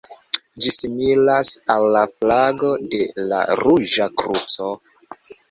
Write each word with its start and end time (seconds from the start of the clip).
Ĝi 0.63 0.71
similas 0.75 1.51
al 1.73 1.85
la 1.97 2.01
flago 2.13 2.73
de 2.95 3.03
la 3.27 3.43
Ruĝa 3.61 4.09
Kruco. 4.25 4.73